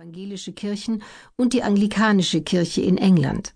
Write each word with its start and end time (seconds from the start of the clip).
evangelische 0.00 0.54
Kirchen 0.54 1.02
und 1.36 1.52
die 1.52 1.62
anglikanische 1.62 2.40
Kirche 2.40 2.80
in 2.80 2.96
England. 2.96 3.52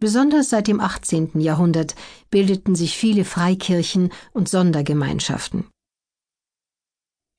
Besonders 0.00 0.50
seit 0.50 0.66
dem 0.66 0.80
18. 0.80 1.38
Jahrhundert 1.40 1.94
bildeten 2.28 2.74
sich 2.74 2.96
viele 2.96 3.24
Freikirchen 3.24 4.10
und 4.32 4.48
Sondergemeinschaften. 4.48 5.68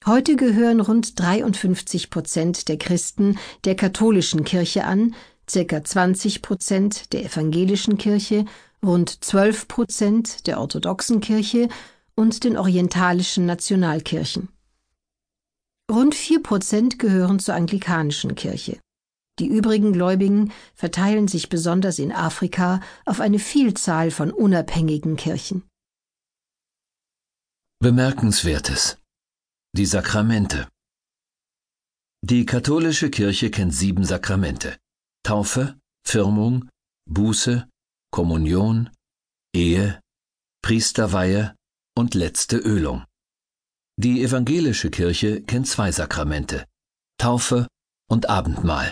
Heute 0.05 0.38
gehören 0.38 0.79
rund 0.79 1.20
53 1.20 2.09
Prozent 2.09 2.70
der 2.70 2.78
Christen 2.78 3.38
der 3.65 3.75
katholischen 3.75 4.46
Kirche 4.46 4.86
an, 4.86 5.13
circa 5.50 5.84
20 5.84 6.42
Prozent 6.42 7.12
der 7.12 7.26
evangelischen 7.26 7.98
Kirche, 7.98 8.46
rund 8.82 9.10
12 9.26 9.68
Prozent 9.68 10.48
der 10.48 10.62
orthodoxen 10.62 11.20
Kirche 11.20 11.68
und 12.16 12.46
den 12.46 12.58
orientalischen 12.58 13.46
Nationalkirchen. 13.46 14.48
Rund 15.92 16.16
vier 16.16 16.41
Prozent 16.41 16.99
gehören 16.99 17.39
zur 17.39 17.55
anglikanischen 17.55 18.34
Kirche. 18.35 18.80
Die 19.39 19.48
übrigen 19.48 19.91
Gläubigen 19.91 20.53
verteilen 20.73 21.27
sich 21.27 21.49
besonders 21.49 21.99
in 21.99 22.13
Afrika 22.13 22.79
auf 23.05 23.20
eine 23.20 23.39
Vielzahl 23.39 24.09
von 24.09 24.31
unabhängigen 24.31 25.17
Kirchen. 25.17 25.67
Bemerkenswertes. 27.80 28.99
Die 29.75 29.85
Sakramente. 29.85 30.69
Die 32.23 32.45
katholische 32.45 33.09
Kirche 33.09 33.52
kennt 33.52 33.73
sieben 33.73 34.05
Sakramente. 34.05 34.77
Taufe, 35.23 35.77
Firmung, 36.08 36.69
Buße, 37.09 37.67
Kommunion, 38.11 38.91
Ehe, 39.53 39.99
Priesterweihe 40.63 41.53
und 41.97 42.13
letzte 42.13 42.58
Ölung. 42.58 43.03
Die 43.98 44.23
evangelische 44.23 44.90
Kirche 44.90 45.41
kennt 45.41 45.68
zwei 45.68 45.91
Sakramente, 45.91 46.66
Taufe 47.18 47.68
und 48.09 48.30
Abendmahl. 48.30 48.91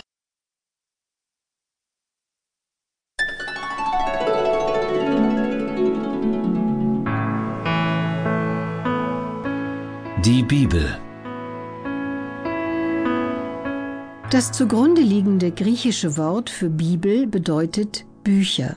Die 10.24 10.42
Bibel 10.42 10.98
Das 14.30 14.52
zugrunde 14.52 15.00
liegende 15.00 15.50
griechische 15.50 16.16
Wort 16.18 16.50
für 16.50 16.68
Bibel 16.68 17.26
bedeutet 17.26 18.04
Bücher. 18.22 18.76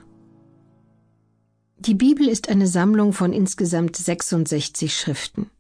Die 1.78 1.96
Bibel 1.96 2.30
ist 2.30 2.48
eine 2.48 2.68
Sammlung 2.68 3.12
von 3.12 3.34
insgesamt 3.34 3.98
66 3.98 4.98
Schriften. 4.98 5.52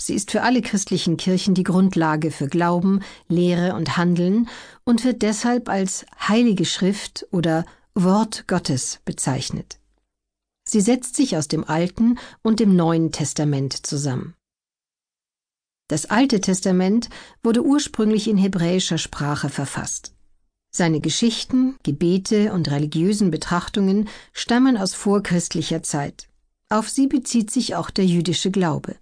Sie 0.00 0.14
ist 0.14 0.30
für 0.30 0.42
alle 0.42 0.62
christlichen 0.62 1.18
Kirchen 1.18 1.54
die 1.54 1.62
Grundlage 1.62 2.30
für 2.30 2.48
Glauben, 2.48 3.00
Lehre 3.28 3.74
und 3.74 3.98
Handeln 3.98 4.48
und 4.84 5.04
wird 5.04 5.20
deshalb 5.20 5.68
als 5.68 6.06
Heilige 6.26 6.64
Schrift 6.64 7.26
oder 7.32 7.66
Wort 7.94 8.48
Gottes 8.48 9.00
bezeichnet. 9.04 9.78
Sie 10.66 10.80
setzt 10.80 11.16
sich 11.16 11.36
aus 11.36 11.48
dem 11.48 11.64
Alten 11.64 12.18
und 12.42 12.60
dem 12.60 12.76
Neuen 12.76 13.12
Testament 13.12 13.86
zusammen. 13.86 14.34
Das 15.88 16.06
Alte 16.06 16.40
Testament 16.40 17.10
wurde 17.42 17.62
ursprünglich 17.62 18.28
in 18.28 18.38
hebräischer 18.38 18.96
Sprache 18.96 19.50
verfasst. 19.50 20.14
Seine 20.70 21.00
Geschichten, 21.00 21.76
Gebete 21.82 22.52
und 22.52 22.70
religiösen 22.70 23.30
Betrachtungen 23.30 24.08
stammen 24.32 24.78
aus 24.78 24.94
vorchristlicher 24.94 25.82
Zeit. 25.82 26.28
Auf 26.70 26.88
sie 26.88 27.08
bezieht 27.08 27.50
sich 27.50 27.74
auch 27.74 27.90
der 27.90 28.06
jüdische 28.06 28.50
Glaube. 28.50 28.96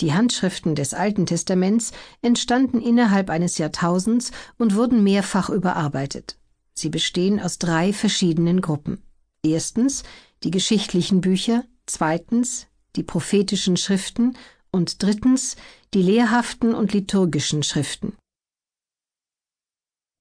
Die 0.00 0.12
Handschriften 0.12 0.74
des 0.74 0.92
Alten 0.92 1.24
Testaments 1.24 1.92
entstanden 2.20 2.82
innerhalb 2.82 3.30
eines 3.30 3.56
Jahrtausends 3.56 4.30
und 4.58 4.74
wurden 4.74 5.02
mehrfach 5.02 5.48
überarbeitet. 5.48 6.36
Sie 6.74 6.90
bestehen 6.90 7.40
aus 7.40 7.58
drei 7.58 7.92
verschiedenen 7.92 8.60
Gruppen. 8.60 9.02
Erstens 9.42 10.02
die 10.42 10.50
geschichtlichen 10.50 11.22
Bücher, 11.22 11.64
zweitens 11.86 12.66
die 12.96 13.02
prophetischen 13.02 13.76
Schriften 13.76 14.36
und 14.70 15.02
drittens 15.02 15.56
die 15.94 16.02
lehrhaften 16.02 16.74
und 16.74 16.92
liturgischen 16.92 17.62
Schriften. 17.62 18.14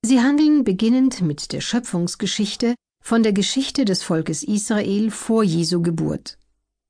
Sie 0.06 0.22
handeln 0.22 0.64
beginnend 0.64 1.22
mit 1.22 1.52
der 1.52 1.62
Schöpfungsgeschichte 1.62 2.75
von 3.03 3.24
der 3.24 3.34
Geschichte 3.34 3.84
des 3.84 4.03
Volkes 4.03 4.44
Israel 4.44 5.12
vor 5.12 5.44
Jesu 5.44 5.81
Geburt. 5.81 6.38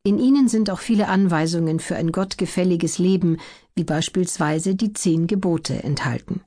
In 0.05 0.19
ihnen 0.19 0.47
sind 0.47 0.69
auch 0.69 0.81
viele 0.81 1.07
Anweisungen 1.07 1.79
für 1.79 1.95
ein 1.95 2.11
gottgefälliges 2.11 2.99
Leben, 2.99 3.37
wie 3.73 3.83
beispielsweise 3.83 4.75
die 4.75 4.93
zehn 4.93 5.25
Gebote 5.25 5.81
enthalten. 5.81 6.41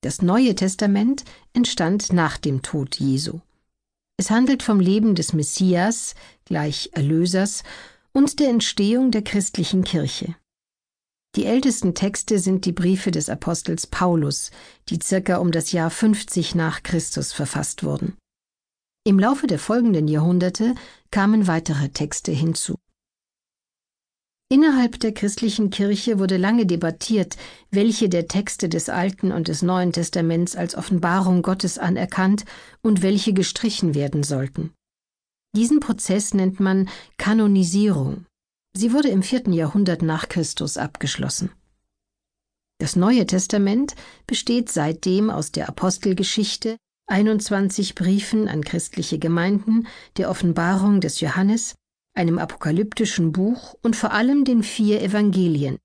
Das 0.00 0.22
Neue 0.22 0.54
Testament 0.54 1.24
entstand 1.52 2.14
nach 2.14 2.38
dem 2.38 2.62
Tod 2.62 2.96
Jesu. 2.98 3.40
Es 4.16 4.30
handelt 4.30 4.62
vom 4.62 4.80
Leben 4.80 5.14
des 5.14 5.34
Messias, 5.34 6.14
gleich 6.46 6.88
Erlösers, 6.94 7.64
und 8.12 8.40
der 8.40 8.48
Entstehung 8.48 9.10
der 9.10 9.22
christlichen 9.22 9.84
Kirche. 9.84 10.34
Die 11.36 11.44
ältesten 11.44 11.94
Texte 11.94 12.38
sind 12.38 12.64
die 12.64 12.72
Briefe 12.72 13.10
des 13.10 13.28
Apostels 13.28 13.86
Paulus, 13.86 14.50
die 14.88 15.00
circa 15.02 15.36
um 15.36 15.52
das 15.52 15.72
Jahr 15.72 15.90
50 15.90 16.54
nach 16.54 16.82
Christus 16.82 17.34
verfasst 17.34 17.84
wurden. 17.84 18.16
Im 19.06 19.18
Laufe 19.18 19.46
der 19.46 19.58
folgenden 19.58 20.08
Jahrhunderte 20.08 20.74
kamen 21.10 21.46
weitere 21.46 21.90
Texte 21.90 22.32
hinzu. 22.32 22.76
Innerhalb 24.48 24.98
der 24.98 25.12
christlichen 25.12 25.68
Kirche 25.68 26.18
wurde 26.18 26.38
lange 26.38 26.64
debattiert, 26.64 27.36
welche 27.70 28.08
der 28.08 28.28
Texte 28.28 28.70
des 28.70 28.88
Alten 28.88 29.30
und 29.30 29.48
des 29.48 29.60
Neuen 29.60 29.92
Testaments 29.92 30.56
als 30.56 30.74
Offenbarung 30.74 31.42
Gottes 31.42 31.78
anerkannt 31.78 32.46
und 32.80 33.02
welche 33.02 33.34
gestrichen 33.34 33.94
werden 33.94 34.22
sollten. 34.22 34.72
Diesen 35.54 35.80
Prozess 35.80 36.32
nennt 36.32 36.58
man 36.58 36.88
Kanonisierung. 37.18 38.24
Sie 38.74 38.94
wurde 38.94 39.08
im 39.08 39.22
vierten 39.22 39.52
Jahrhundert 39.52 40.00
nach 40.00 40.30
Christus 40.30 40.78
abgeschlossen. 40.78 41.50
Das 42.78 42.96
Neue 42.96 43.26
Testament 43.26 43.94
besteht 44.26 44.70
seitdem 44.70 45.28
aus 45.28 45.52
der 45.52 45.68
Apostelgeschichte, 45.68 46.78
21 47.06 47.94
Briefen 47.94 48.48
an 48.48 48.62
christliche 48.62 49.18
Gemeinden, 49.18 49.86
der 50.16 50.30
Offenbarung 50.30 51.00
des 51.00 51.20
Johannes, 51.20 51.74
einem 52.14 52.38
apokalyptischen 52.38 53.32
Buch 53.32 53.76
und 53.82 53.96
vor 53.96 54.12
allem 54.12 54.44
den 54.44 54.62
vier 54.62 55.02
Evangelien. 55.02 55.78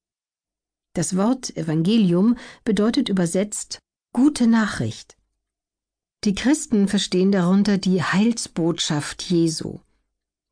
Das 0.95 1.15
Wort 1.15 1.55
Evangelium 1.57 2.37
bedeutet 2.63 3.09
übersetzt 3.09 3.79
gute 4.13 4.47
Nachricht. 4.47 5.15
Die 6.23 6.35
Christen 6.35 6.87
verstehen 6.87 7.31
darunter 7.31 7.77
die 7.77 8.03
Heilsbotschaft 8.03 9.23
Jesu. 9.23 9.79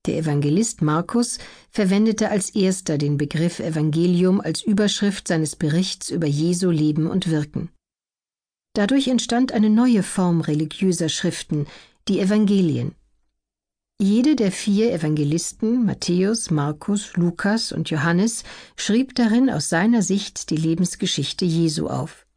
Der 0.06 0.18
Evangelist 0.20 0.82
Markus 0.82 1.40
verwendete 1.70 2.30
als 2.30 2.50
erster 2.52 2.98
den 2.98 3.18
Begriff 3.18 3.60
Evangelium 3.60 4.40
als 4.40 4.62
Überschrift 4.62 5.28
seines 5.28 5.58
Berichts 5.58 6.10
über 6.10 6.28
Jesu 6.28 6.70
Leben 6.70 7.08
und 7.08 7.30
Wirken. 7.30 7.70
Dadurch 8.78 9.08
entstand 9.08 9.54
eine 9.54 9.72
neue 9.72 10.04
Form 10.04 10.40
religiöser 10.40 11.10
Schriften, 11.10 11.66
die 12.08 12.20
Evangelien. 12.20 12.94
Jede 14.00 14.36
der 14.36 14.52
vier 14.52 14.94
Evangelisten, 14.94 15.84
Matthäus, 15.84 16.52
Markus, 16.52 17.18
Lukas 17.18 17.72
und 17.72 17.90
Johannes, 17.90 18.44
schrieb 18.76 19.16
darin 19.16 19.50
aus 19.50 19.70
seiner 19.70 20.04
Sicht 20.04 20.52
die 20.52 20.58
Lebensgeschichte 20.58 21.44
Jesu 21.44 21.88
auf. 21.88 22.28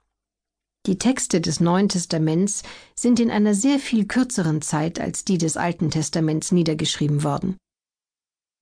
Die 0.86 0.96
Texte 0.96 1.42
des 1.42 1.60
Neuen 1.60 1.90
Testaments 1.90 2.62
sind 2.94 3.20
in 3.20 3.30
einer 3.30 3.54
sehr 3.54 3.78
viel 3.78 4.06
kürzeren 4.06 4.62
Zeit 4.62 4.98
als 4.98 5.26
die 5.26 5.36
des 5.36 5.58
Alten 5.58 5.90
Testaments 5.90 6.52
niedergeschrieben 6.52 7.22
worden. 7.22 7.58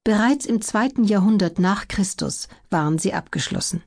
Bereits 0.03 0.47
im 0.47 0.63
zweiten 0.63 1.05
Jahrhundert 1.05 1.61
nach 1.61 1.87
Christus 1.87 2.49
waren 2.71 2.99
sie 2.99 3.13
abgeschlossen. 3.13 3.85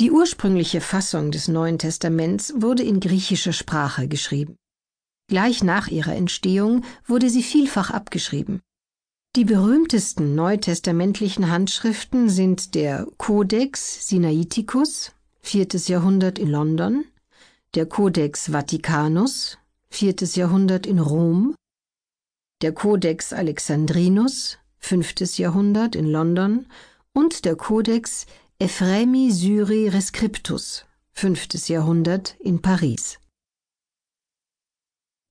Die 0.00 0.10
ursprüngliche 0.10 0.80
Fassung 0.80 1.30
des 1.30 1.46
Neuen 1.46 1.78
Testaments 1.78 2.52
wurde 2.56 2.82
in 2.82 2.98
griechischer 2.98 3.52
Sprache 3.52 4.08
geschrieben. 4.08 4.56
Gleich 5.28 5.62
nach 5.62 5.86
ihrer 5.86 6.16
Entstehung 6.16 6.84
wurde 7.06 7.30
sie 7.30 7.44
vielfach 7.44 7.90
abgeschrieben. 7.90 8.60
Die 9.36 9.44
berühmtesten 9.44 10.34
neutestamentlichen 10.34 11.48
Handschriften 11.48 12.28
sind 12.28 12.74
der 12.74 13.06
Codex 13.18 14.08
Sinaiticus, 14.08 15.12
viertes 15.42 15.86
Jahrhundert 15.86 16.38
in 16.40 16.50
London, 16.50 17.04
der 17.74 17.86
Codex 17.86 18.50
Vaticanus, 18.50 19.58
viertes 19.90 20.34
Jahrhundert 20.34 20.86
in 20.86 20.98
Rom, 20.98 21.54
der 22.62 22.72
Codex 22.72 23.32
Alexandrinus, 23.32 24.58
fünftes 24.78 25.38
Jahrhundert 25.38 25.94
in 25.94 26.06
London 26.06 26.66
und 27.12 27.44
der 27.44 27.56
Codex 27.56 28.26
Ephremi 28.60 29.32
Syri 29.32 29.88
Rescriptus, 29.88 30.84
5. 31.14 31.66
Jahrhundert 31.66 32.36
in 32.38 32.62
Paris. 32.62 33.18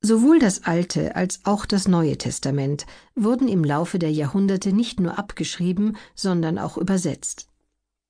Sowohl 0.01 0.39
das 0.39 0.65
Alte 0.65 1.15
als 1.15 1.39
auch 1.45 1.65
das 1.65 1.87
Neue 1.87 2.17
Testament 2.17 2.85
wurden 3.15 3.47
im 3.47 3.63
Laufe 3.63 3.97
der 3.97 4.11
Jahrhunderte 4.11 4.73
nicht 4.73 4.99
nur 4.99 5.17
abgeschrieben, 5.17 5.95
sondern 6.13 6.59
auch 6.59 6.75
übersetzt. 6.77 7.47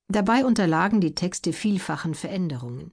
Dabei 0.08 0.44
unterlagen 0.44 1.00
die 1.00 1.14
Texte 1.14 1.52
vielfachen 1.52 2.14
Veränderungen. 2.16 2.90